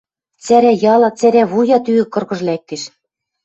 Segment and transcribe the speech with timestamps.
[0.43, 2.81] Цӓрӓ яла, цӓрӓ вуя тӱгӹ кыргыж лӓктеш.